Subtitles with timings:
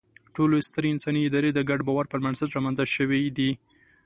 [0.35, 3.51] ټولې سترې انساني ادارې د ګډ باور پر بنسټ رامنځ ته شوې دي.